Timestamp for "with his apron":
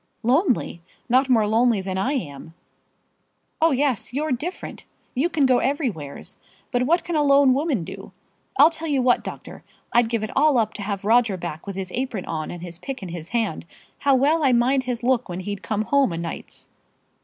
11.67-12.25